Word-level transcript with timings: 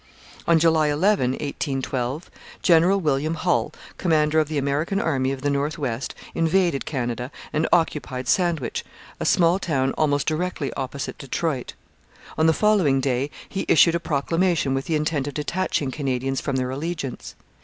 On 0.47 0.57
July 0.57 0.87
11, 0.87 1.33
1812, 1.33 2.31
General 2.63 2.99
William 2.99 3.35
Hull, 3.35 3.71
commander 3.99 4.39
of 4.39 4.47
the 4.47 4.57
American 4.57 4.99
army 4.99 5.31
of 5.31 5.43
the 5.43 5.49
north 5.51 5.77
west, 5.77 6.15
invaded 6.33 6.87
Canada 6.87 7.29
and 7.53 7.67
occupied 7.71 8.27
Sandwich, 8.27 8.83
a 9.19 9.25
small 9.27 9.59
town 9.59 9.91
almost 9.99 10.25
directly 10.25 10.73
opposite 10.73 11.19
Detroit. 11.19 11.73
On 12.35 12.47
the 12.47 12.51
following 12.51 12.99
day 12.99 13.29
he 13.47 13.63
issued 13.67 13.93
a 13.93 13.99
proclamation 13.99 14.73
with 14.73 14.85
the 14.85 14.95
intent 14.95 15.27
of 15.27 15.35
detaching 15.35 15.91
Canadians 15.91 16.41
from 16.41 16.55
their 16.55 16.71
allegiance. 16.71 17.35